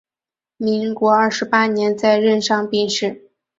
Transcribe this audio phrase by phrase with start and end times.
[0.57, 3.29] 民国二十八年在任上病逝。